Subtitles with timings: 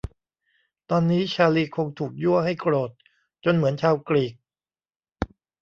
[0.89, 2.89] ตอนนี้ชาร์ลีย์คงถูกยั่วให้โกรธ
[3.43, 4.33] จนเหมือนชาวกรีก